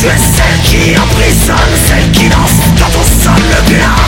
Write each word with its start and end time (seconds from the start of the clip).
Tu 0.00 0.06
es 0.06 0.12
celle 0.12 0.60
qui 0.62 0.98
emprisonne, 0.98 1.56
celle 1.86 2.10
qui 2.12 2.26
danse 2.30 2.52
quand 2.78 2.88
on 2.98 3.22
sonne 3.22 3.44
le 3.50 3.70
bien. 3.70 3.99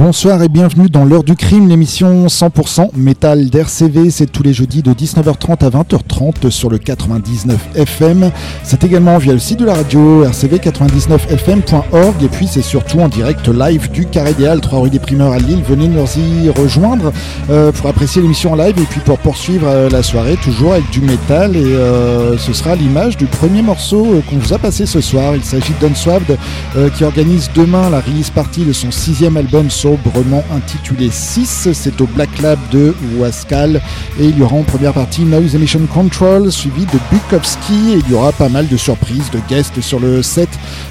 Bonsoir 0.00 0.42
et 0.42 0.48
bienvenue 0.48 0.88
dans 0.88 1.04
l'heure 1.04 1.24
du 1.24 1.36
crime, 1.36 1.68
l'émission 1.68 2.24
100% 2.24 2.96
métal 2.96 3.50
d'RCV. 3.50 4.08
C'est 4.08 4.32
tous 4.32 4.42
les 4.42 4.54
jeudis 4.54 4.80
de 4.82 4.94
19h30 4.94 5.62
à 5.62 5.68
20h30 5.68 6.48
sur 6.48 6.70
le 6.70 6.78
99 6.78 7.68
FM. 7.74 8.30
C'est 8.64 8.82
également 8.82 9.18
via 9.18 9.34
le 9.34 9.38
site 9.38 9.60
de 9.60 9.66
la 9.66 9.74
radio 9.74 10.24
rcv99fm.org 10.24 12.22
et 12.22 12.28
puis 12.28 12.46
c'est 12.46 12.62
surtout 12.62 13.00
en 13.00 13.08
direct 13.08 13.46
live 13.48 13.90
du 13.90 14.06
Carré 14.06 14.32
des 14.32 14.46
Halles, 14.46 14.62
3 14.62 14.80
rue 14.80 14.88
des 14.88 14.98
Primeurs 14.98 15.32
à 15.32 15.38
Lille. 15.38 15.62
Venez 15.68 15.86
nous 15.86 16.02
y 16.16 16.48
rejoindre 16.48 17.12
euh, 17.50 17.70
pour 17.70 17.90
apprécier 17.90 18.22
l'émission 18.22 18.52
en 18.52 18.56
live 18.56 18.78
et 18.78 18.86
puis 18.86 19.00
pour 19.00 19.18
poursuivre 19.18 19.68
euh, 19.68 19.90
la 19.90 20.02
soirée 20.02 20.38
toujours 20.42 20.72
avec 20.72 20.88
du 20.88 21.02
métal 21.02 21.54
et 21.56 21.62
euh, 21.62 22.38
ce 22.38 22.54
sera 22.54 22.74
l'image 22.74 23.18
du 23.18 23.26
premier 23.26 23.60
morceau 23.60 24.22
qu'on 24.30 24.38
vous 24.38 24.54
a 24.54 24.58
passé 24.58 24.86
ce 24.86 25.02
soir. 25.02 25.36
Il 25.36 25.44
s'agit 25.44 25.74
d'Unswabbed 25.78 26.38
qui 26.96 27.04
organise 27.04 27.50
demain 27.54 27.90
la 27.90 28.00
release 28.00 28.30
party 28.30 28.64
de 28.64 28.72
son 28.72 28.90
sixième 28.90 29.36
album 29.36 29.68
sobrement 29.90 30.44
intitulé 30.54 31.10
6. 31.10 31.70
C'est 31.72 32.00
au 32.00 32.06
Black 32.06 32.40
Lab 32.40 32.58
de 32.70 32.94
Wascal. 33.16 33.80
Et 34.20 34.26
il 34.26 34.38
y 34.38 34.42
aura 34.42 34.56
en 34.56 34.62
première 34.62 34.92
partie 34.92 35.22
Noise 35.22 35.54
Emission 35.54 35.80
Control 35.92 36.52
suivi 36.52 36.86
de 36.86 36.98
Bukowski. 37.10 37.94
Et 37.94 37.98
il 37.98 38.10
y 38.10 38.14
aura 38.14 38.30
pas 38.32 38.48
mal 38.48 38.68
de 38.68 38.76
surprises, 38.76 39.30
de 39.32 39.40
guests 39.48 39.80
sur 39.80 39.98
le 39.98 40.22
set 40.22 40.48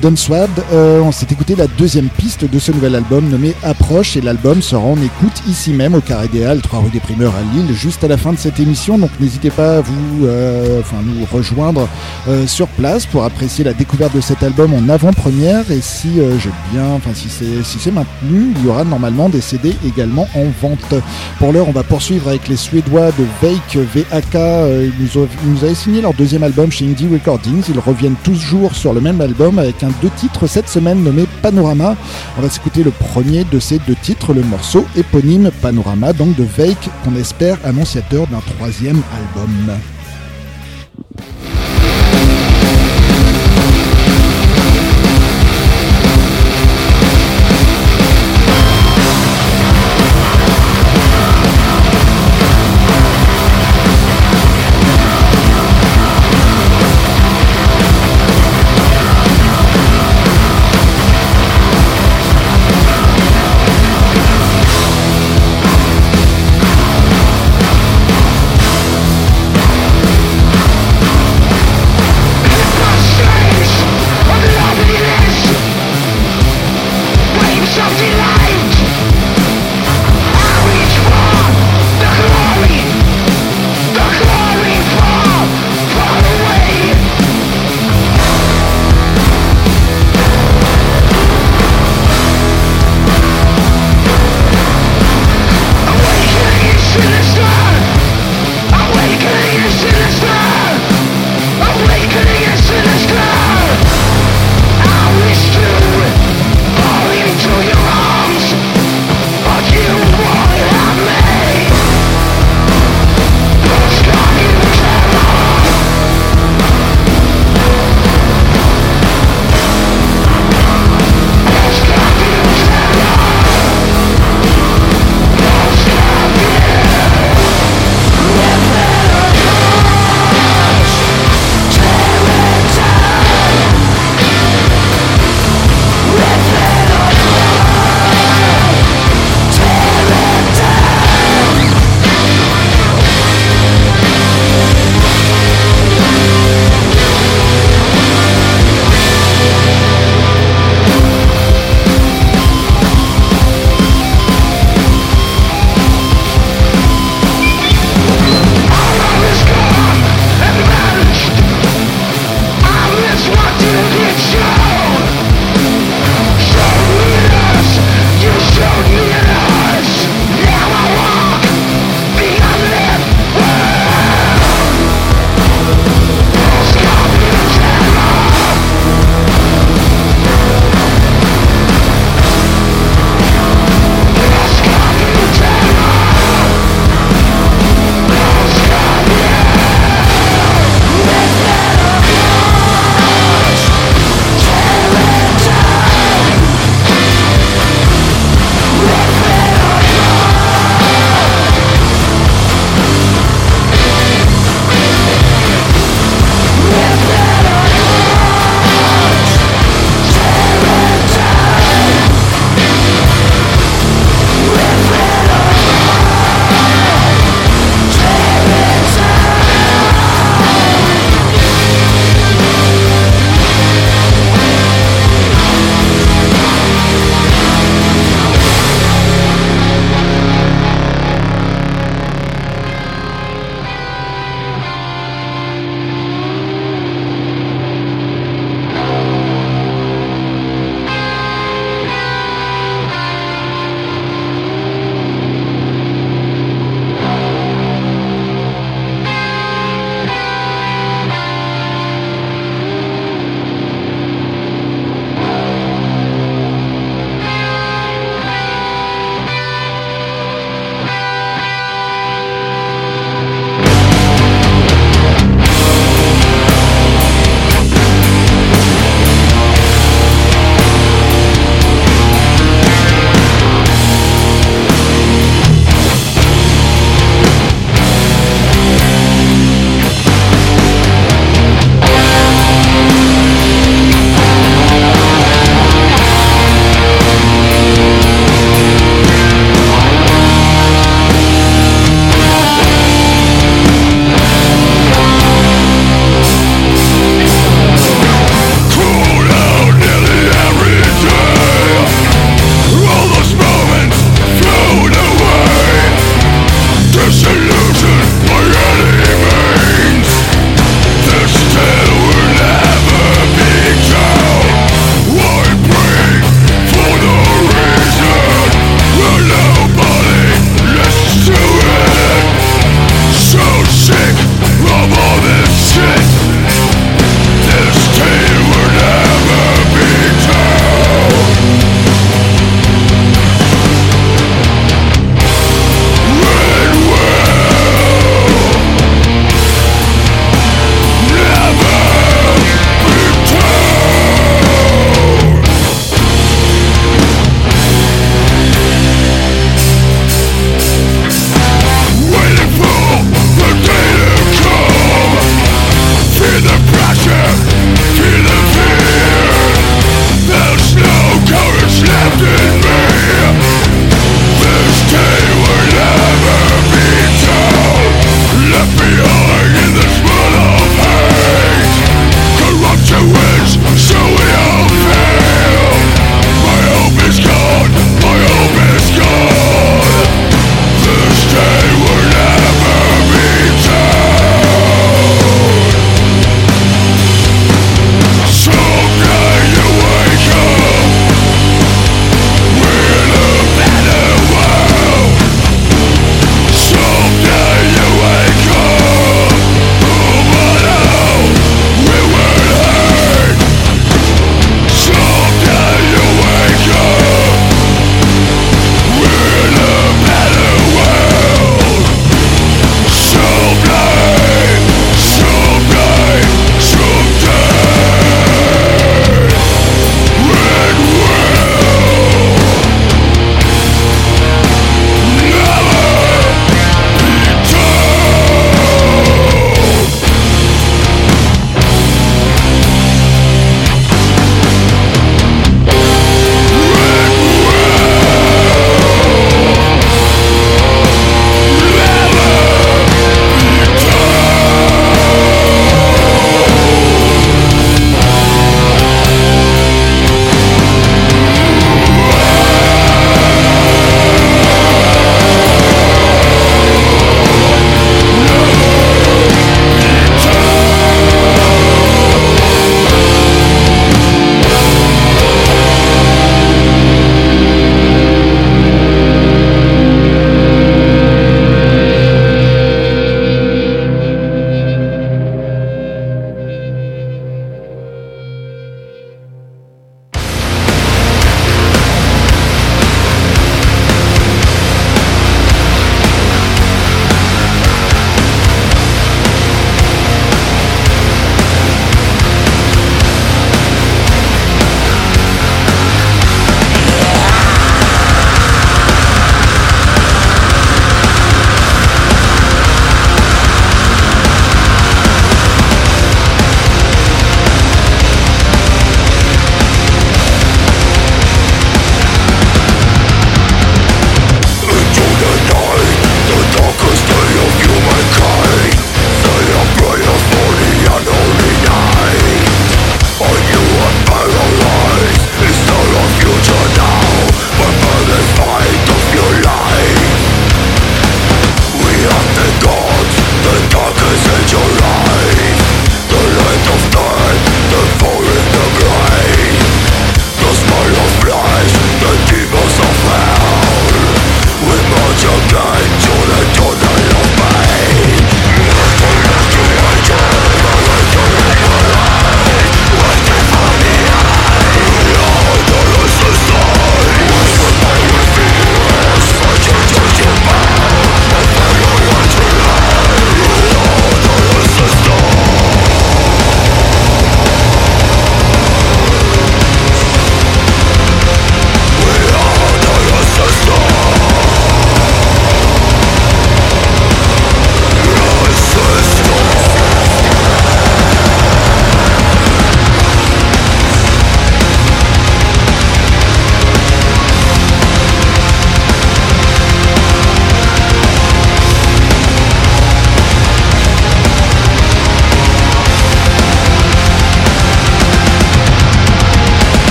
d'Unswad. 0.00 0.50
Euh, 0.72 1.00
on 1.00 1.12
s'est 1.12 1.26
écouté 1.30 1.54
la 1.54 1.66
deuxième 1.66 2.08
piste 2.08 2.50
de 2.50 2.58
ce 2.58 2.72
nouvel 2.72 2.94
album 2.94 3.28
nommé 3.28 3.54
Approche 3.62 4.16
et 4.16 4.20
l'album 4.20 4.62
sera 4.62 4.82
en 4.82 4.96
écoute 4.96 5.42
ici 5.48 5.72
même 5.72 5.94
au 5.94 6.00
Carré 6.00 6.28
des 6.28 6.44
Halles, 6.44 6.60
3 6.60 6.80
rue 6.80 6.90
des 6.90 7.00
Primeurs 7.00 7.34
à 7.34 7.54
Lille, 7.54 7.74
juste 7.74 8.02
à 8.04 8.08
la 8.08 8.16
fin 8.16 8.32
de 8.32 8.38
cette 8.38 8.58
émission. 8.58 8.98
Donc 8.98 9.10
n'hésitez 9.20 9.50
pas 9.50 9.78
à 9.78 9.80
vous, 9.80 10.26
euh, 10.26 10.80
enfin, 10.80 10.96
nous 11.04 11.26
rejoindre 11.30 11.88
euh, 12.28 12.46
sur 12.46 12.66
place 12.68 13.06
pour 13.06 13.24
apprécier 13.24 13.64
la 13.64 13.72
découverte 13.72 14.14
de 14.14 14.20
cet 14.20 14.42
album 14.42 14.74
en 14.74 14.88
avant-première. 14.88 15.70
Et 15.70 15.80
si 15.80 16.20
j'ai 16.38 16.50
bien, 16.72 16.86
enfin 16.94 17.10
si 17.14 17.28
c'est 17.28 17.62
si 17.62 17.78
c'est 17.78 17.92
maintenu, 17.92 18.52
il 18.56 18.64
y 18.64 18.68
aura 18.68 18.84
normalement 18.84 19.28
des 19.28 19.40
CD 19.40 19.74
également 19.86 20.28
en 20.34 20.46
vente. 20.60 20.94
Pour 21.38 21.52
l'heure, 21.52 21.68
on 21.68 21.72
va 21.72 21.82
poursuivre 21.82 22.28
avec 22.28 22.48
les 22.48 22.56
Suédois 22.56 23.10
de 23.12 23.24
Veik 23.42 23.76
VAK. 23.94 24.34
Nous, 24.34 25.28
ils 25.44 25.50
nous 25.50 25.64
avaient 25.64 25.74
signé 25.74 26.00
leur 26.00 26.14
deuxième 26.14 26.42
album 26.42 26.70
chez 26.70 26.86
Indie 26.86 27.08
Recordings. 27.12 27.64
Ils 27.68 27.78
reviennent 27.78 28.16
toujours 28.22 28.74
sur 28.74 28.92
le 28.92 29.00
même 29.00 29.20
album 29.20 29.58
avec 29.58 29.82
un 29.82 29.89
deux 30.02 30.10
titres 30.10 30.46
cette 30.46 30.68
semaine 30.68 31.02
nommé 31.02 31.26
Panorama. 31.42 31.96
On 32.38 32.42
va 32.42 32.48
s'écouter 32.48 32.82
le 32.82 32.90
premier 32.90 33.44
de 33.44 33.58
ces 33.58 33.78
deux 33.78 33.94
titres, 33.94 34.32
le 34.34 34.42
morceau 34.42 34.86
éponyme 34.96 35.50
Panorama, 35.62 36.12
donc 36.12 36.36
de 36.36 36.44
Veik, 36.44 36.78
qu'on 37.04 37.16
espère 37.16 37.58
annonciateur 37.64 38.26
d'un 38.26 38.40
troisième 38.40 39.02
album. 39.16 39.76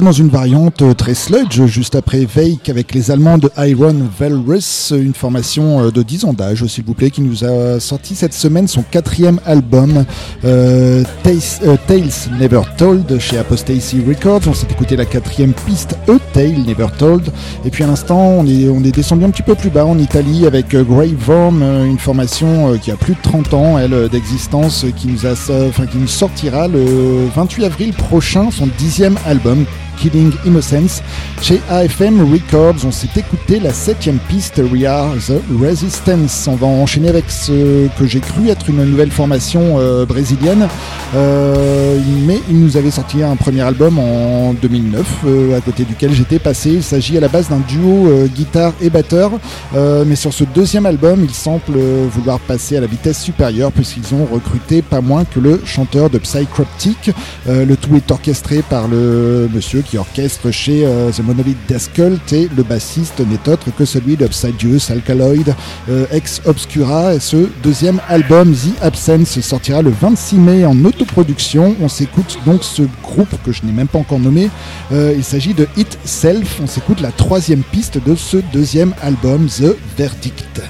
Dans 0.00 0.12
une 0.12 0.28
variante 0.28 0.82
très 0.96 1.14
sludge 1.14 1.64
juste 1.66 1.94
après 1.94 2.26
Vake 2.26 2.68
avec 2.68 2.92
les 2.94 3.10
Allemands 3.10 3.38
de 3.38 3.50
Iron 3.56 3.94
Valrus, 4.18 4.92
une 4.92 5.14
formation 5.14 5.90
de 5.90 6.02
10 6.02 6.24
ans 6.26 6.32
d'âge 6.32 6.66
s'il 6.66 6.84
vous 6.84 6.92
plaît, 6.92 7.10
qui 7.10 7.22
nous 7.22 7.44
a 7.44 7.80
sorti 7.80 8.14
cette 8.14 8.34
semaine 8.34 8.68
son 8.68 8.82
quatrième 8.82 9.40
album 9.46 10.04
Tales, 10.42 12.10
Never 12.38 12.62
Told 12.76 13.18
chez 13.18 13.38
Apostasy 13.38 14.02
Records. 14.06 14.42
On 14.46 14.54
s'est 14.54 14.66
écouté 14.70 14.96
la 14.96 15.06
quatrième 15.06 15.52
piste 15.52 15.96
A 16.08 16.18
Tale 16.32 16.64
Never 16.66 16.88
Told. 16.98 17.30
Et 17.64 17.70
puis 17.70 17.84
à 17.84 17.86
l'instant, 17.86 18.18
on 18.18 18.44
est, 18.46 18.92
descendu 18.92 19.24
un 19.24 19.30
petit 19.30 19.42
peu 19.42 19.54
plus 19.54 19.70
bas 19.70 19.86
en 19.86 19.98
Italie 19.98 20.46
avec 20.46 20.74
Grave 20.74 21.28
Worm, 21.28 21.62
une 21.62 21.98
formation 21.98 22.76
qui 22.78 22.90
a 22.90 22.96
plus 22.96 23.14
de 23.14 23.22
30 23.22 23.54
ans, 23.54 23.76
d'existence, 24.10 24.84
qui 24.96 25.08
enfin, 25.14 25.86
qui 25.86 25.98
nous 25.98 26.08
sortira 26.08 26.68
le 26.68 27.28
28 27.34 27.64
avril 27.64 27.92
prochain 27.92 28.50
son 28.50 28.68
dixième 28.78 29.16
album 29.26 29.64
Killing 29.96 30.32
Innocence. 30.44 31.02
Chez 31.42 31.60
AFM 31.68 32.32
Records, 32.32 32.84
on 32.84 32.90
s'est 32.90 33.08
écouté 33.16 33.60
la 33.60 33.72
septième 33.72 34.18
piste 34.18 34.60
We 34.72 34.84
Are 34.84 35.14
The 35.16 35.40
Resistance. 35.60 36.48
On 36.48 36.56
va 36.56 36.66
enchaîner 36.66 37.08
avec 37.08 37.30
ce 37.30 37.88
que 37.98 38.06
j'ai 38.06 38.20
cru 38.20 38.48
être 38.48 38.68
une 38.68 38.84
nouvelle 38.84 39.10
formation 39.10 39.76
euh, 39.78 40.04
brésilienne, 40.06 40.68
euh, 41.14 41.98
mais 42.26 42.40
il 42.50 42.60
nous 42.60 42.76
avait 42.76 42.90
sorti 42.90 43.22
un 43.22 43.36
premier 43.36 43.62
album 43.62 43.98
en 43.98 44.54
2009, 44.54 45.06
euh, 45.26 45.56
à 45.56 45.60
côté 45.60 45.84
duquel 45.84 46.12
j'étais 46.12 46.38
passé. 46.38 46.70
Il 46.70 46.82
s'agit 46.82 47.16
à 47.16 47.20
la 47.20 47.28
base 47.28 47.48
d'un 47.48 47.60
duo 47.66 48.10
guitare 48.34 48.72
et 48.80 48.90
batteur, 48.90 49.32
mais 49.74 50.16
sur 50.16 50.32
ce 50.32 50.44
deuxième 50.44 50.86
album, 50.86 51.24
il 51.24 51.34
semble 51.34 51.78
vouloir 52.10 52.38
passer 52.40 52.76
à 52.76 52.80
la 52.80 52.86
vitesse 52.86 53.20
supérieure 53.20 53.72
puisqu'ils 53.72 54.14
ont 54.14 54.26
recruté 54.30 54.82
pas 54.82 55.00
moins 55.00 55.24
que 55.24 55.40
le 55.40 55.60
chanteur 55.64 56.10
de 56.10 56.18
Psychroptic. 56.18 57.10
le 57.46 57.74
tout 57.76 57.96
est 57.96 58.10
orchestré 58.10 58.62
par 58.62 58.88
le 58.88 59.48
monsieur 59.52 59.82
qui 59.86 59.98
orchestre 59.98 60.50
chez 60.50 60.84
euh, 60.84 61.10
The 61.10 61.20
Monolith 61.20 61.56
Death 61.68 61.90
Cult 61.94 62.32
et 62.32 62.48
le 62.54 62.62
bassiste 62.62 63.20
n'est 63.20 63.50
autre 63.50 63.68
que 63.76 63.84
celui 63.84 64.16
d'Obsidious 64.16 64.90
Alkaloid 64.90 65.54
euh, 65.88 66.06
ex 66.10 66.42
Obscura. 66.44 67.18
Ce 67.20 67.48
deuxième 67.62 68.00
album, 68.08 68.52
The 68.52 68.82
Absence, 68.82 69.40
sortira 69.40 69.82
le 69.82 69.90
26 69.90 70.36
mai 70.36 70.66
en 70.66 70.84
autoproduction. 70.84 71.76
On 71.80 71.88
s'écoute 71.88 72.38
donc 72.44 72.64
ce 72.64 72.82
groupe 73.02 73.34
que 73.44 73.52
je 73.52 73.64
n'ai 73.64 73.72
même 73.72 73.88
pas 73.88 73.98
encore 73.98 74.20
nommé. 74.20 74.50
Euh, 74.92 75.14
il 75.16 75.24
s'agit 75.24 75.54
de 75.54 75.68
It 75.76 75.98
Self. 76.04 76.60
On 76.62 76.66
s'écoute 76.66 77.00
la 77.00 77.12
troisième 77.12 77.62
piste 77.62 78.02
de 78.04 78.14
ce 78.14 78.38
deuxième 78.52 78.94
album, 79.02 79.46
The 79.46 79.76
Verdict. 79.96 80.62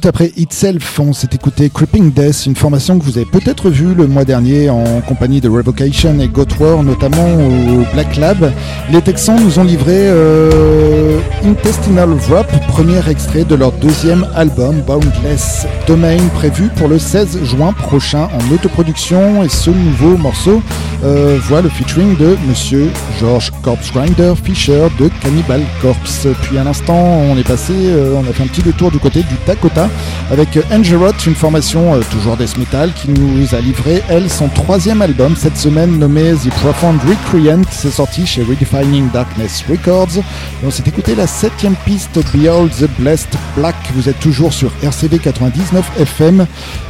Juste 0.00 0.08
après 0.08 0.32
Itself, 0.38 0.98
on 0.98 1.12
s'est 1.12 1.28
écouté 1.34 1.68
Creeping 1.68 2.10
Death, 2.10 2.46
une 2.46 2.56
formation 2.56 2.98
que 2.98 3.04
vous 3.04 3.18
avez 3.18 3.26
peut-être 3.26 3.68
vue 3.68 3.92
le 3.94 4.06
mois 4.06 4.24
dernier 4.24 4.70
en 4.70 5.02
compagnie 5.06 5.42
de 5.42 5.48
Revocation 5.50 6.18
et 6.20 6.30
War, 6.58 6.82
notamment 6.82 7.34
au 7.34 7.84
Black 7.92 8.16
Lab. 8.16 8.50
Les 8.90 9.02
Texans 9.02 9.38
nous 9.38 9.58
ont 9.58 9.64
livré 9.64 9.92
euh, 9.94 11.18
Intestinal 11.44 12.08
Wrap, 12.30 12.50
premier 12.68 13.06
extrait 13.10 13.44
de 13.44 13.54
leur 13.54 13.72
deuxième 13.72 14.26
album 14.34 14.80
Boundless 14.86 15.66
Domain, 15.86 16.16
prévu 16.32 16.70
pour 16.76 16.88
le 16.88 16.98
16 16.98 17.44
juin 17.44 17.74
prochain 17.74 18.30
en 18.32 18.54
autoproduction. 18.54 19.44
Et 19.44 19.50
ce 19.50 19.68
nouveau 19.68 20.16
morceau 20.16 20.62
euh, 21.04 21.38
voit 21.42 21.60
le 21.60 21.68
featuring 21.68 22.16
de 22.16 22.38
Monsieur 22.48 22.88
George 23.20 23.50
Corpse 23.62 23.92
Grinder 23.92 24.32
Fisher 24.42 24.86
de 24.98 25.10
Cannibal 25.22 25.60
Corpse. 25.82 26.26
Puis 26.40 26.56
à 26.56 26.64
l'instant, 26.64 26.96
on 26.96 27.36
est 27.36 27.46
passé, 27.46 27.74
euh, 27.76 28.14
on 28.16 28.26
a 28.26 28.32
fait 28.32 28.44
un 28.44 28.46
petit 28.46 28.62
détour 28.62 28.90
du 28.90 28.98
côté 28.98 29.20
du 29.20 29.34
Dakota 29.46 29.89
avec 30.30 30.58
Angeroth, 30.70 31.26
une 31.26 31.34
formation 31.34 31.94
euh, 31.94 32.00
toujours 32.10 32.36
death 32.36 32.56
metal 32.56 32.92
qui 32.92 33.10
nous 33.10 33.54
a 33.54 33.60
livré, 33.60 34.02
elle, 34.08 34.30
son 34.30 34.48
troisième 34.48 35.02
album 35.02 35.34
cette 35.36 35.56
semaine 35.56 35.98
nommé 35.98 36.32
The 36.34 36.50
Profound 36.50 37.00
Recreant. 37.02 37.62
C'est 37.70 37.90
sorti 37.90 38.26
chez 38.26 38.42
Redefining 38.42 39.10
Darkness 39.10 39.64
Records. 39.68 40.22
On 40.64 40.70
s'est 40.70 40.84
écouté 40.86 41.14
la 41.14 41.26
septième 41.26 41.74
piste 41.84 42.20
Behold 42.32 42.70
the 42.70 42.88
Blessed 42.98 43.36
Black. 43.56 43.74
Vous 43.94 44.08
êtes 44.08 44.20
toujours 44.20 44.52
sur 44.52 44.70
RCV 44.82 45.18
99 45.18 45.90
FM 45.98 46.46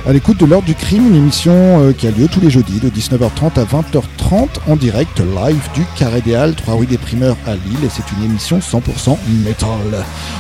à 0.07 0.13
l'écoute 0.13 0.39
de 0.39 0.47
l'ordre 0.47 0.67
du 0.67 0.75
crime, 0.75 1.09
une 1.09 1.17
émission 1.17 1.53
euh, 1.55 1.93
qui 1.93 2.07
a 2.07 2.11
lieu 2.11 2.29
tous 2.29 2.41
les 2.41 2.51
jeudis 2.51 2.81
de 2.81 2.91
19h30 2.91 3.59
à 3.59 3.65
20h30 3.65 4.49
en 4.69 4.77
direct 4.77 5.19
live 5.21 5.63
du 5.75 5.83
Carré 5.97 6.21
des 6.21 6.35
Halles, 6.35 6.55
3 6.55 6.75
rue 6.75 6.87
des 6.87 6.99
Primeurs 6.99 7.37
à 7.47 7.55
Lille. 7.55 7.85
Et 7.85 7.89
c'est 7.89 8.05
une 8.17 8.25
émission 8.25 8.59
100% 8.59 9.17
metal. 9.45 9.69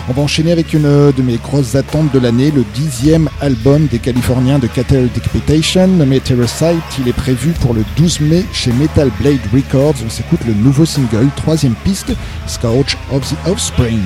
On 0.08 0.12
va 0.12 0.22
enchaîner 0.22 0.52
avec 0.52 0.74
une 0.74 0.86
euh, 0.86 1.12
de 1.12 1.22
mes 1.22 1.36
grosses 1.36 1.74
attentes 1.74 2.12
de 2.12 2.18
le 2.50 2.64
dixième 2.74 3.28
album 3.40 3.86
des 3.86 3.98
Californiens 3.98 4.58
de 4.58 4.66
Cattle 4.66 5.08
Decapitation, 5.14 5.86
nommé 5.86 6.20
Terracite. 6.20 6.82
Il 6.98 7.08
est 7.08 7.12
prévu 7.12 7.52
pour 7.60 7.74
le 7.74 7.84
12 7.96 8.20
mai 8.20 8.44
chez 8.52 8.72
Metal 8.72 9.10
Blade 9.20 9.40
Records. 9.52 9.94
On 10.04 10.10
s'écoute 10.10 10.40
le 10.46 10.54
nouveau 10.54 10.84
single, 10.84 11.28
troisième 11.36 11.74
piste, 11.84 12.12
Scourge 12.46 12.96
of 13.12 13.28
the 13.28 13.48
Offspring. 13.48 14.00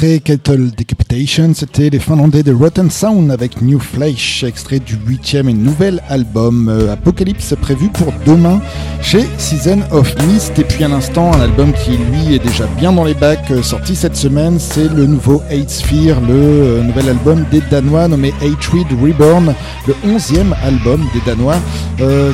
Après 0.00 0.20
Kettle 0.20 0.70
Decapitation, 0.70 1.52
c'était 1.54 1.90
les 1.90 1.98
Finlandais 1.98 2.42
de 2.42 2.54
Rotten 2.54 2.90
Sound 2.90 3.30
avec 3.30 3.60
New 3.60 3.78
Flesh, 3.78 4.42
extrait 4.44 4.78
du 4.78 4.94
huitième 4.94 5.50
et 5.50 5.52
nouvel 5.52 6.02
album 6.08 6.70
euh, 6.70 6.90
Apocalypse 6.90 7.54
prévu 7.60 7.90
pour 7.90 8.10
demain 8.24 8.62
chez 9.02 9.26
Season 9.36 9.80
of 9.90 10.10
Mist. 10.26 10.58
Et 10.58 10.64
puis 10.64 10.84
à 10.84 10.88
l'instant, 10.88 11.34
un 11.34 11.42
album 11.42 11.74
qui 11.74 11.98
lui 11.98 12.34
est 12.34 12.38
déjà 12.38 12.66
bien 12.78 12.94
dans 12.94 13.04
les 13.04 13.12
bacs, 13.12 13.50
euh, 13.50 13.62
sorti 13.62 13.94
cette 13.94 14.16
semaine, 14.16 14.58
c'est 14.58 14.90
le 14.90 15.04
nouveau 15.04 15.42
Hate 15.50 15.68
Sphere, 15.68 16.18
le 16.26 16.34
euh, 16.34 16.82
nouvel 16.82 17.10
album 17.10 17.44
des 17.50 17.60
Danois 17.70 18.08
nommé 18.08 18.32
Hatred 18.40 18.86
Reborn, 19.02 19.54
le 19.86 19.94
onzième 20.04 20.54
album 20.62 21.06
des 21.12 21.20
Danois 21.26 21.58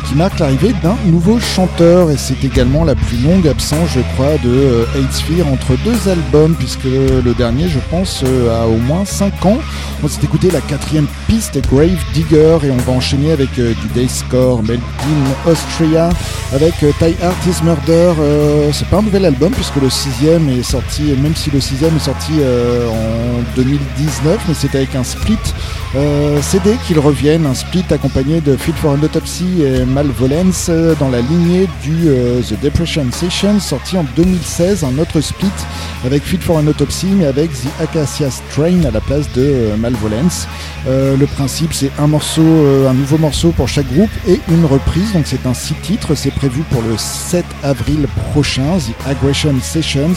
qui 0.08 0.14
marque 0.14 0.38
l'arrivée 0.38 0.72
d'un 0.80 0.94
nouveau 1.06 1.40
chanteur. 1.40 2.12
Et 2.12 2.16
c'est 2.16 2.44
également 2.44 2.84
la 2.84 2.94
plus 2.94 3.16
longue 3.16 3.48
absence, 3.48 3.88
je 3.96 4.00
crois, 4.14 4.38
de 4.44 4.86
Hate 4.94 5.12
Sphere 5.12 5.48
entre 5.48 5.72
deux 5.84 6.08
albums, 6.08 6.54
puisque 6.56 6.84
le 6.84 7.34
dernier, 7.36 7.55
je 7.64 7.78
pense, 7.90 8.22
euh, 8.24 8.62
à 8.62 8.66
au 8.66 8.76
moins 8.76 9.04
5 9.04 9.46
ans. 9.46 9.58
On 10.02 10.08
s'est 10.08 10.22
écouté 10.22 10.50
la 10.50 10.60
quatrième 10.60 11.06
piste, 11.26 11.58
Grave 11.68 11.98
Digger, 12.12 12.58
et 12.64 12.70
on 12.70 12.76
va 12.76 12.92
enchaîner 12.92 13.32
avec 13.32 13.58
euh, 13.58 13.72
du 13.80 13.88
Day 13.94 14.08
Score, 14.08 14.62
Made 14.62 14.80
Austria, 15.46 16.10
avec 16.52 16.74
euh, 16.82 16.92
Tie 16.98 17.16
Art 17.22 17.34
is 17.46 17.64
Murder. 17.64 18.12
c'est 18.72 18.88
pas 18.88 18.98
un 18.98 19.02
nouvel 19.02 19.24
album, 19.24 19.52
puisque 19.52 19.76
le 19.76 19.90
sixième 19.90 20.48
est 20.50 20.62
sorti, 20.62 21.02
même 21.22 21.34
si 21.34 21.50
le 21.50 21.60
sixième 21.60 21.96
est 21.96 22.04
sorti 22.04 22.32
en 22.32 23.56
2019, 23.56 24.38
mais 24.48 24.54
c'était 24.54 24.78
avec 24.78 24.94
un 24.94 25.04
split 25.04 25.38
CD 26.42 26.76
qu'ils 26.86 26.98
reviennent, 26.98 27.46
un 27.46 27.54
split 27.54 27.84
accompagné 27.90 28.40
de 28.40 28.56
Fit 28.56 28.72
for 28.72 28.92
an 28.92 29.02
Autopsy 29.02 29.62
et 29.62 29.84
Malvolence 29.84 30.70
dans 31.00 31.08
la 31.08 31.20
lignée 31.20 31.68
du 31.82 32.08
The 32.42 32.60
Depression 32.60 33.06
Session, 33.12 33.58
sorti 33.60 33.96
en 33.96 34.04
2016, 34.16 34.84
un 34.84 34.98
autre 34.98 35.20
split 35.20 35.46
avec 36.04 36.22
Fit 36.22 36.38
for 36.38 36.56
an 36.56 36.66
Autopsy, 36.66 37.06
mais 37.06 37.26
avec 37.26 37.45
The 37.52 37.82
Acacia 37.82 38.30
Strain 38.30 38.84
à 38.84 38.90
la 38.90 39.00
place 39.00 39.30
de 39.32 39.42
euh, 39.42 39.76
Malvolence. 39.76 40.46
Euh, 40.86 41.16
le 41.16 41.26
principe, 41.26 41.72
c'est 41.72 41.90
un 41.98 42.06
morceau, 42.06 42.42
euh, 42.42 42.88
un 42.88 42.94
nouveau 42.94 43.18
morceau 43.18 43.50
pour 43.50 43.68
chaque 43.68 43.92
groupe 43.92 44.10
et 44.28 44.40
une 44.48 44.64
reprise. 44.64 45.12
Donc 45.12 45.26
c'est 45.26 45.46
un 45.46 45.54
six 45.54 45.74
titres. 45.74 46.14
C'est 46.14 46.32
prévu 46.32 46.62
pour 46.70 46.82
le 46.82 46.96
7 46.96 47.44
avril 47.62 48.06
prochain. 48.32 48.78
The 48.78 49.08
Aggression 49.08 49.54
Sessions, 49.62 50.14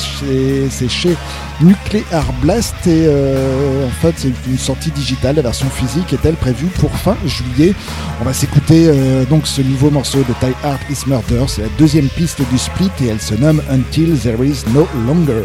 c'est 0.69 0.89
chez 0.89 1.15
Nuclear 1.61 2.25
Blast 2.41 2.75
et 2.87 3.07
en 3.07 4.01
fait 4.01 4.13
c'est 4.17 4.33
une 4.47 4.57
sortie 4.57 4.91
digitale. 4.91 5.37
La 5.37 5.41
version 5.41 5.69
physique 5.69 6.13
est-elle 6.13 6.35
prévue 6.35 6.67
pour 6.79 6.91
fin 6.95 7.17
juillet? 7.25 7.73
On 8.21 8.25
va 8.25 8.33
s'écouter 8.33 8.91
donc 9.29 9.47
ce 9.47 9.61
nouveau 9.61 9.89
morceau 9.89 10.19
de 10.19 10.33
Tie 10.39 10.55
Art 10.63 10.79
Is 10.89 11.07
Murder. 11.07 11.45
C'est 11.47 11.63
la 11.63 11.69
deuxième 11.77 12.07
piste 12.07 12.41
du 12.49 12.57
split 12.57 12.91
et 13.01 13.07
elle 13.07 13.21
se 13.21 13.35
nomme 13.35 13.61
Until 13.69 14.17
There 14.17 14.45
Is 14.45 14.63
No 14.73 14.87
Longer. 15.07 15.43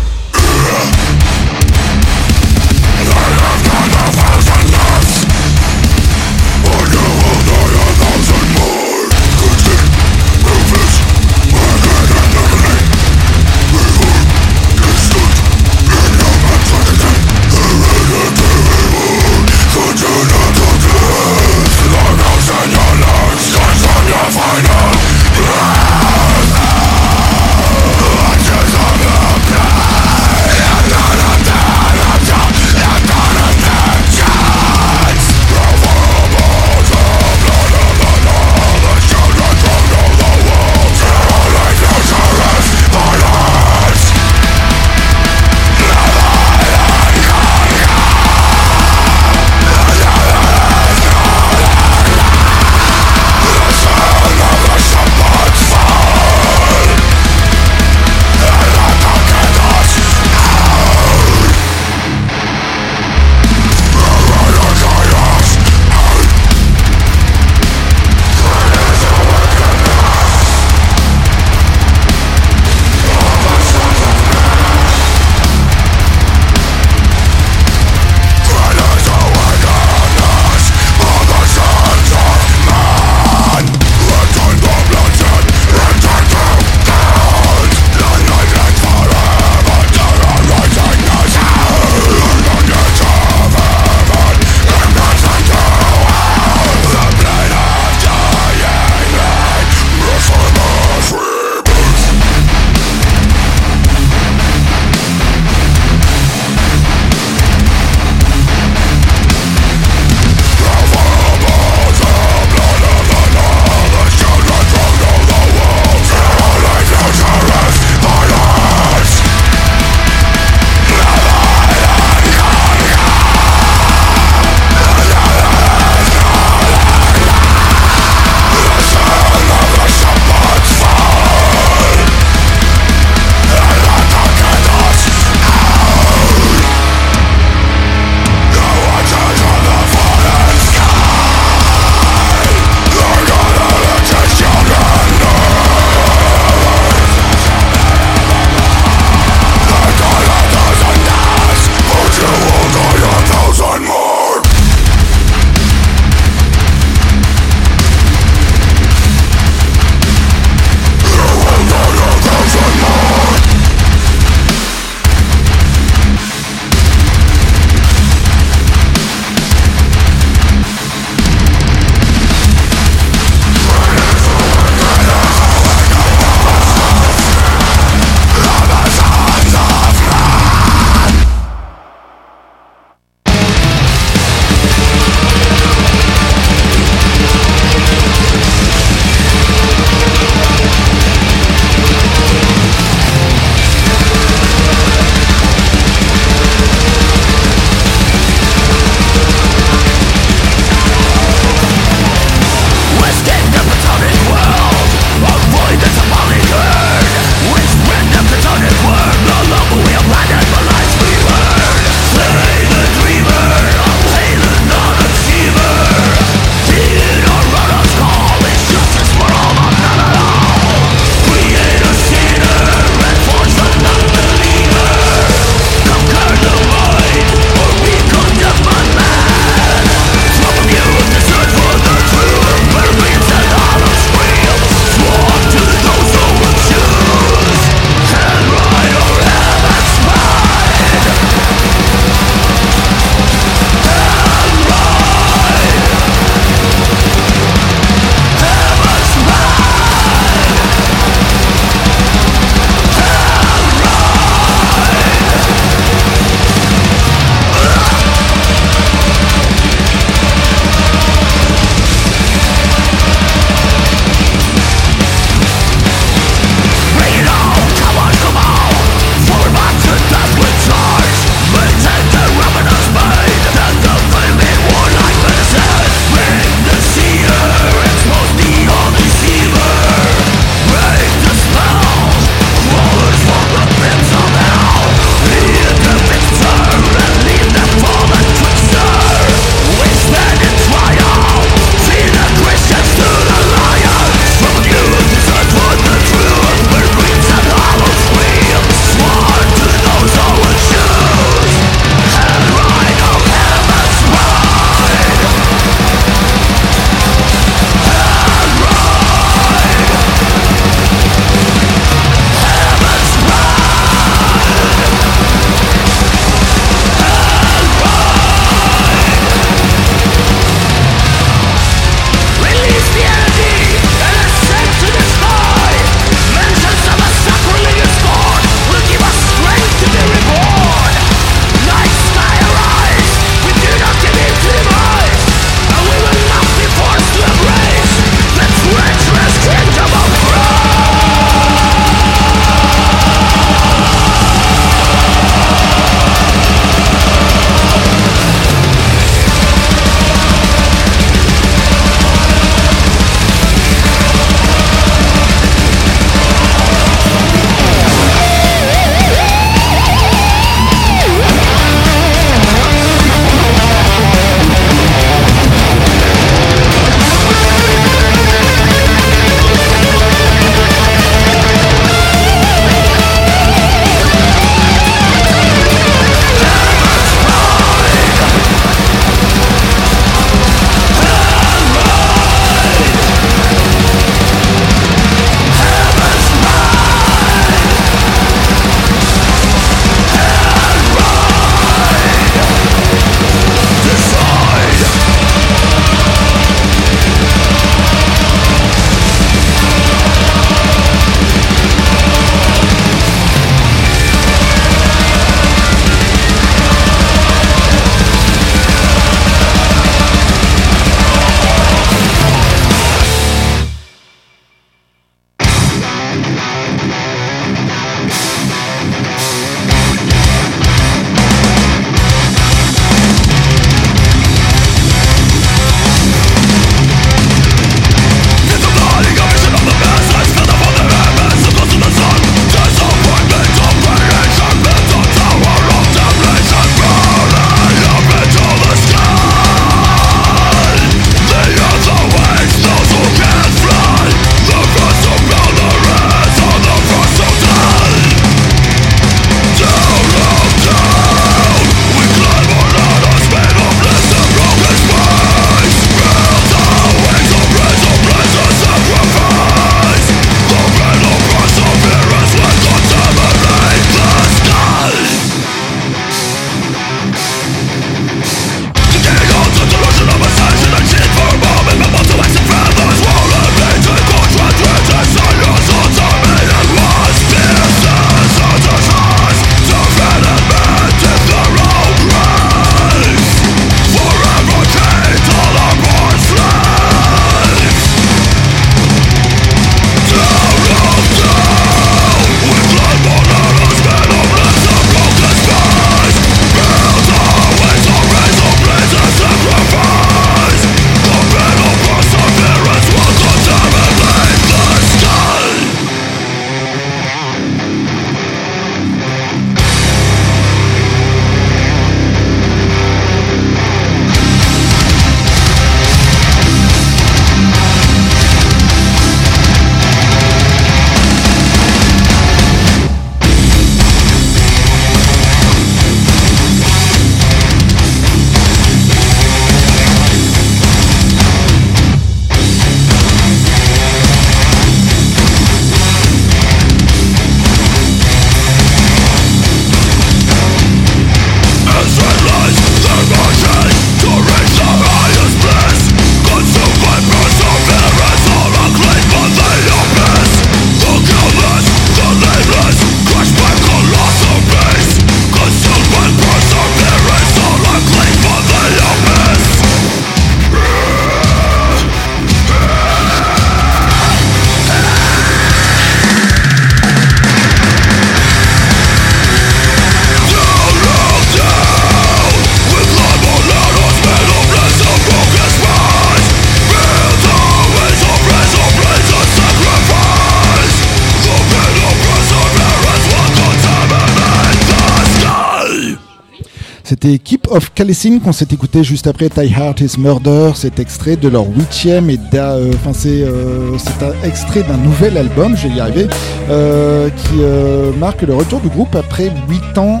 C'était 587.02 587.18
Keep 587.18 587.48
of 587.50 587.74
Kalissin 587.74 588.20
qu'on 588.20 588.30
s'est 588.30 588.46
écouté 588.52 588.84
juste 588.84 589.08
après 589.08 589.28
Ty 589.28 589.52
Heart 589.52 589.80
is 589.80 589.98
Murder. 589.98 590.52
C'est 590.54 590.78
extrait 590.78 591.16
de 591.16 591.26
leur 591.26 591.48
huitième 591.48 592.08
et 592.10 592.18
euh, 592.34 592.70
enfin 592.74 592.92
c'est 592.92 593.24
euh, 593.24 593.76
c'est 593.76 594.04
un 594.04 594.12
extrait 594.24 594.62
d'un 594.62 594.76
nouvel 594.76 595.16
album, 595.16 595.56
je 595.56 595.66
vais 595.66 595.74
y 595.74 595.80
arriver, 595.80 596.06
euh, 596.48 597.08
qui 597.10 597.98
marque 597.98 598.22
le 598.22 598.36
retour 598.36 598.60
du 598.60 598.68
groupe 598.68 598.94
après 598.94 599.32
huit 599.48 599.76
ans 599.78 600.00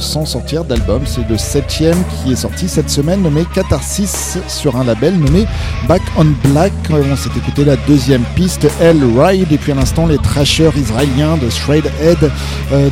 sans 0.00 0.26
sortir 0.26 0.64
d'album. 0.64 1.02
C'est 1.04 1.28
le 1.28 1.38
septième 1.38 1.98
qui 2.24 2.32
est 2.32 2.36
sorti 2.36 2.68
cette 2.68 2.90
semaine, 2.90 3.22
nommé 3.22 3.44
Catharsis 3.54 4.38
sur 4.48 4.76
un 4.76 4.82
label 4.82 5.16
nommé 5.16 5.46
Back 5.86 6.02
on 6.18 6.26
Black. 6.48 6.72
On 6.90 7.14
s'est 7.14 7.30
écouté 7.36 7.64
la 7.64 7.76
deuxième 7.76 8.24
piste, 8.34 8.66
Hell 8.80 9.00
Ride, 9.16 9.52
et 9.52 9.58
puis 9.58 9.70
à 9.70 9.76
l'instant 9.76 10.08
les 10.08 10.18
trashers 10.18 10.72
israéliens 10.76 11.36
de 11.36 11.48
Shred 11.48 11.84
Head, 12.02 12.28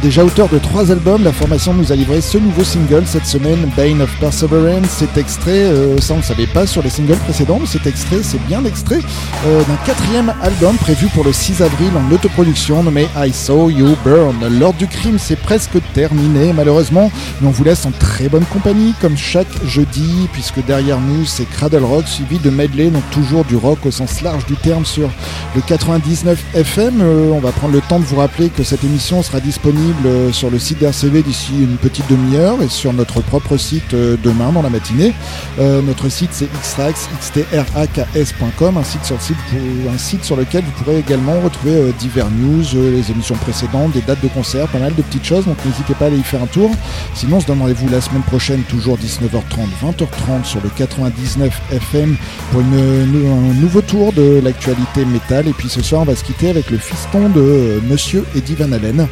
déjà 0.01 0.25
auteur 0.25 0.49
de 0.49 0.59
trois 0.59 0.93
albums. 0.93 1.25
La 1.25 1.33
formation 1.33 1.75
nous 1.75 1.91
a 1.91 1.97
livré 1.97 2.21
ce 2.21 2.39
nouveau 2.39 2.63
single 2.63 3.00
cette 3.07 3.27
semaine, 3.27 3.71
Bane 3.77 4.03
of 4.03 4.11
Perseverance. 4.19 4.89
Cet 4.89 5.17
extrait, 5.17 5.65
euh, 5.65 5.99
ça 5.99 6.15
on 6.15 6.19
ne 6.19 6.23
savait 6.23 6.47
pas 6.47 6.67
sur 6.67 6.83
les 6.83 6.91
singles 6.91 7.17
précédents, 7.17 7.59
mais 7.61 7.67
cet 7.67 7.87
extrait, 7.87 8.19
c'est 8.23 8.43
bien 8.47 8.61
l'extrait 8.61 9.01
euh, 9.47 9.63
d'un 9.65 9.77
quatrième 9.87 10.33
album 10.43 10.77
prévu 10.77 11.07
pour 11.09 11.25
le 11.25 11.33
6 11.33 11.63
avril 11.63 11.91
en 11.97 12.13
autoproduction 12.13 12.83
nommé 12.83 13.09
I 13.17 13.33
Saw 13.33 13.71
You 13.71 13.97
Burn. 14.05 14.59
L'ordre 14.59 14.79
du 14.79 14.87
crime, 14.87 15.19
c'est 15.19 15.37
presque 15.37 15.79
terminé 15.95 16.53
malheureusement, 16.53 17.11
mais 17.41 17.49
on 17.49 17.51
vous 17.51 17.65
laisse 17.65 17.87
en 17.87 17.93
très 17.93 18.29
bonne 18.29 18.45
compagnie 18.45 18.95
comme 19.01 19.17
chaque 19.17 19.65
jeudi, 19.65 20.29
puisque 20.33 20.65
derrière 20.65 21.01
nous 21.01 21.25
c'est 21.25 21.49
Cradle 21.49 21.85
Rock 21.85 22.07
suivi 22.07 22.39
de 22.39 22.51
medley, 22.51 22.91
donc 22.91 23.09
toujours 23.11 23.45
du 23.45 23.57
rock 23.57 23.79
au 23.87 23.91
sens 23.91 24.23
large 24.23 24.47
du 24.47 24.57
terme 24.57 24.85
sur 24.85 25.09
le 25.55 25.61
99 25.61 26.43
FM. 26.55 27.01
Euh, 27.01 27.31
on 27.33 27.41
va 27.41 27.53
prendre 27.53 27.75
le 27.75 27.81
temps 27.81 28.01
de 28.01 28.05
vous 28.05 28.17
rappeler 28.17 28.49
que 28.51 28.63
cette 28.63 28.85
émission 28.85 29.23
sera 29.23 29.41
disponible 29.41 30.33
sur 30.33 30.51
le 30.51 30.59
site 30.59 30.79
d'RCV 30.81 31.23
d'ici 31.23 31.53
une 31.61 31.77
petite 31.77 32.09
demi-heure 32.09 32.63
et 32.63 32.69
sur 32.69 32.90
notre 32.93 33.21
propre 33.21 33.57
site 33.57 33.95
euh, 33.95 34.17
demain 34.23 34.53
dans 34.53 34.63
la 34.63 34.71
matinée. 34.71 35.13
Euh, 35.59 35.83
notre 35.83 36.09
site 36.09 36.31
c'est 36.33 36.49
xtrax, 36.53 37.09
xtraks.com, 37.21 38.77
un 38.79 39.99
site 39.99 40.25
sur 40.25 40.37
lequel 40.37 40.65
vous 40.65 40.71
pourrez 40.83 40.99
également 40.99 41.41
retrouver 41.41 41.75
euh, 41.75 41.93
divers 41.99 42.31
news, 42.31 42.65
les 42.75 43.11
émissions 43.11 43.37
précédentes, 43.37 43.93
des 43.93 44.01
dates 44.03 44.23
de 44.23 44.29
concert, 44.29 44.67
pas 44.69 44.79
mal 44.79 44.95
de 44.95 45.03
petites 45.03 45.25
choses. 45.25 45.47
Donc 45.47 45.57
n'hésitez 45.65 45.95
pas 45.95 46.07
à 46.07 46.09
aller 46.09 46.19
y 46.19 46.23
faire 46.23 46.43
un 46.43 46.47
tour. 46.47 46.71
Sinon, 47.15 47.37
on 47.37 47.41
se 47.41 47.47
donne 47.47 47.61
rendez-vous 47.61 47.89
la 47.89 48.01
semaine 48.01 48.23
prochaine, 48.23 48.63
toujours 48.63 48.99
19h30, 48.99 49.69
20h30 49.83 50.45
sur 50.45 50.61
le 50.63 50.71
99 50.71 51.61
FM 51.73 52.17
pour 52.53 52.61
un 52.61 53.55
nouveau 53.61 53.83
tour 53.83 54.13
de 54.13 54.41
l'actualité 54.43 55.05
métal. 55.05 55.49
Et 55.49 55.53
puis 55.53 55.69
ce 55.69 55.83
soir, 55.83 56.03
on 56.03 56.05
va 56.05 56.17
se 56.17 56.25
quitter 56.25 56.51
avec 56.51 56.71
le 56.71 56.79
fiston 56.79 57.29
de 57.29 57.81
Monsieur 57.89 58.25
Eddie 58.35 58.55
Van 58.55 58.73
Halen 58.73 59.09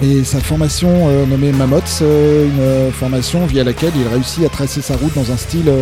et 0.00 0.22
sa 0.22 0.38
formation 0.38 1.08
euh, 1.08 1.26
nommée 1.26 1.50
Mammoth, 1.50 1.98
euh, 2.02 2.46
une 2.46 2.60
euh, 2.60 2.90
formation 2.92 3.46
via 3.46 3.64
laquelle 3.64 3.92
il 3.96 4.06
réussit 4.06 4.44
à 4.44 4.48
tracer 4.48 4.80
sa 4.80 4.96
route 4.96 5.12
dans 5.14 5.32
un 5.32 5.36
style 5.36 5.72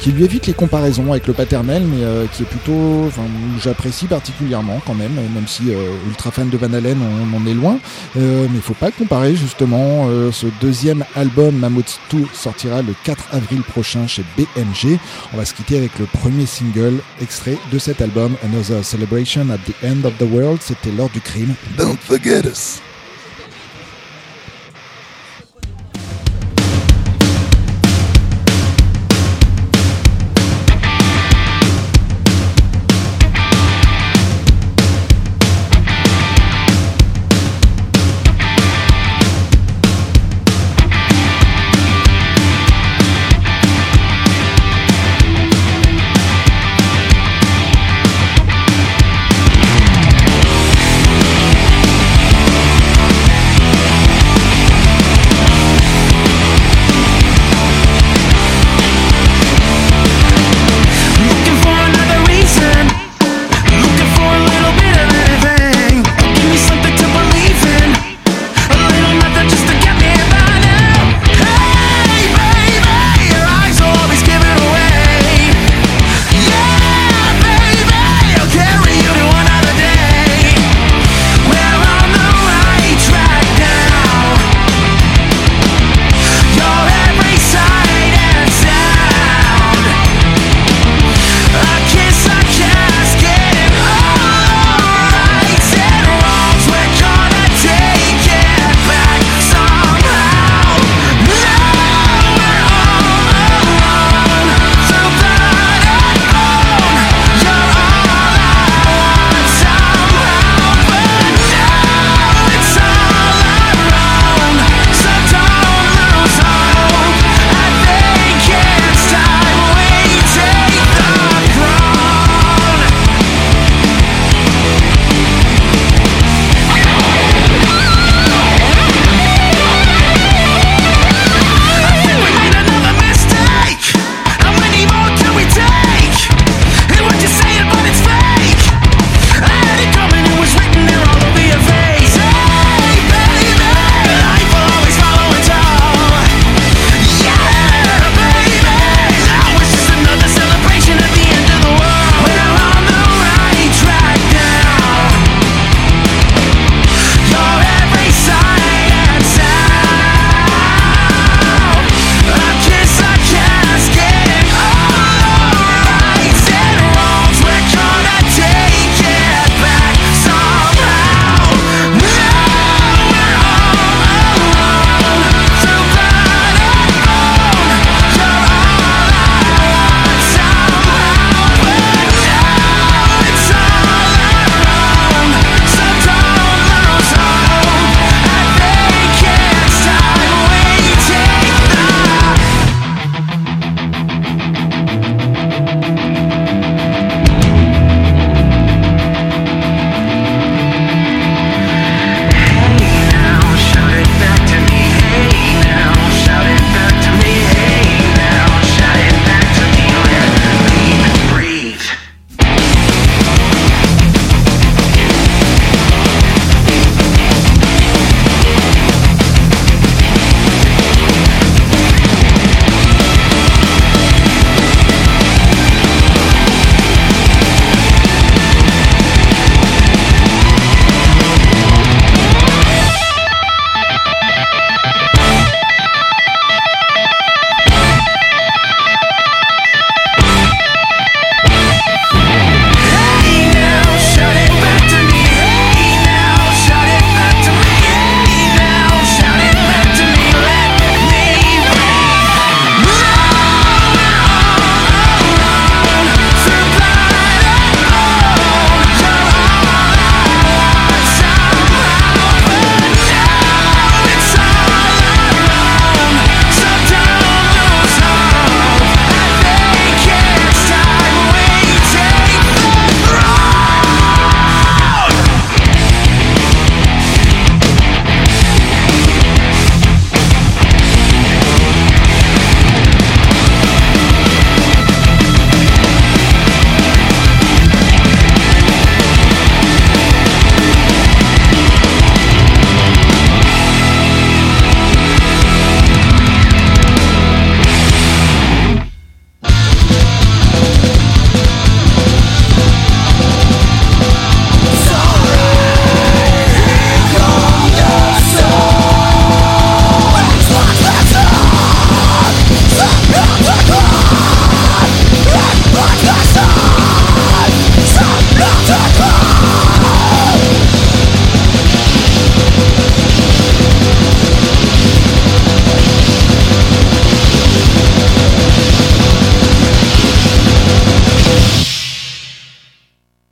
qui 0.00 0.12
lui 0.12 0.24
évite 0.24 0.46
les 0.46 0.52
comparaisons 0.52 1.12
avec 1.12 1.26
le 1.26 1.32
paternel, 1.32 1.84
mais 1.86 2.04
qui 2.32 2.42
est 2.42 2.46
plutôt, 2.46 3.04
enfin, 3.06 3.22
j'apprécie 3.62 4.06
particulièrement 4.06 4.80
quand 4.86 4.94
même, 4.94 5.14
même 5.14 5.46
si 5.46 5.64
ultra 6.06 6.30
fan 6.30 6.48
de 6.50 6.56
Van 6.56 6.72
Halen, 6.72 6.98
on, 7.00 7.36
en 7.36 7.46
est 7.46 7.54
loin. 7.54 7.78
mais 8.16 8.60
faut 8.62 8.74
pas 8.74 8.90
comparer 8.90 9.34
justement. 9.34 10.08
ce 10.32 10.46
deuxième 10.60 11.04
album 11.16 11.56
Mammoth 11.56 12.00
2 12.12 12.24
sortira 12.32 12.82
le 12.82 12.94
4 13.04 13.28
avril 13.32 13.62
prochain 13.62 14.06
chez 14.06 14.24
BMG. 14.36 14.98
On 15.32 15.36
va 15.36 15.44
se 15.44 15.54
quitter 15.54 15.76
avec 15.76 15.98
le 15.98 16.06
premier 16.06 16.46
single 16.46 17.00
extrait 17.20 17.58
de 17.72 17.78
cet 17.78 18.02
album, 18.02 18.36
Another 18.44 18.84
Celebration 18.84 19.48
at 19.50 19.58
the 19.58 19.74
End 19.84 20.06
of 20.06 20.16
the 20.18 20.30
World. 20.30 20.58
C'était 20.60 20.90
l'heure 20.90 21.10
du 21.10 21.20
crime. 21.20 21.54
Don't 21.76 21.98
forget 22.00 22.44
us. 22.46 22.83